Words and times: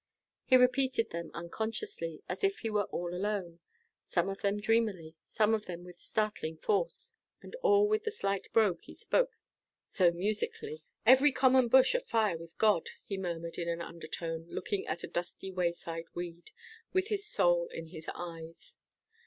He 0.45 0.57
repeated 0.57 1.11
them 1.11 1.29
unconsciously, 1.35 2.23
as 2.27 2.43
if 2.43 2.61
he 2.61 2.71
were 2.71 2.85
all 2.85 3.13
alone; 3.13 3.59
some 4.07 4.29
of 4.29 4.41
them 4.41 4.57
dreamily, 4.59 5.15
some 5.23 5.53
of 5.53 5.65
them 5.67 5.83
with 5.83 5.99
startling 5.99 6.57
force, 6.57 7.13
and 7.43 7.53
all 7.57 7.87
with 7.87 8.03
the 8.03 8.11
slight 8.11 8.51
brogue 8.51 8.81
he 8.81 8.95
spoke 8.95 9.35
so 9.85 10.11
musically. 10.11 10.81
"Every 11.05 11.31
common 11.31 11.67
bush 11.67 11.93
afire 11.93 12.39
with 12.39 12.57
God," 12.57 12.89
he 13.05 13.15
murmured 13.15 13.59
in 13.59 13.69
an 13.69 13.79
undertone, 13.83 14.47
looking 14.49 14.87
at 14.87 15.03
a 15.03 15.07
dusty 15.07 15.51
wayside 15.51 16.05
weed, 16.15 16.49
with 16.93 17.09
his 17.09 17.23
soul 17.27 17.67
in 17.67 17.89
his 17.89 18.09
eyes. 18.15 18.77